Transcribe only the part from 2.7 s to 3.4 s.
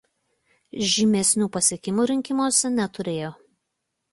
neturėjo.